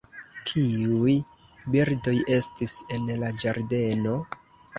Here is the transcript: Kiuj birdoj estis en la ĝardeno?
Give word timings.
Kiuj 0.51 1.13
birdoj 1.75 2.15
estis 2.39 2.75
en 2.97 3.13
la 3.27 3.31
ĝardeno? 3.45 4.17